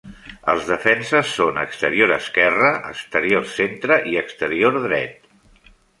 Els 0.53 0.63
defenses 0.69 1.33
són 1.39 1.59
exterior 1.63 2.13
esquerre, 2.15 2.73
exterior 2.95 3.45
centre 3.57 3.99
i 4.15 4.19
exterior 4.23 4.81
dret. 4.87 5.35